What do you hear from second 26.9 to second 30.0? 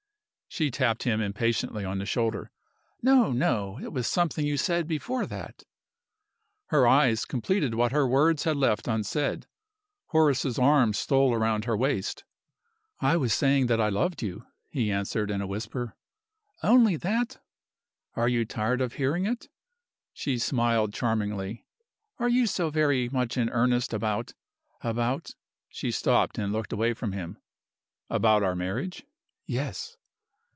from him. "About our marriage?" "Yes."